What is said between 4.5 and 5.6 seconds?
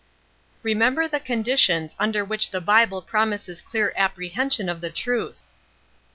of the truth."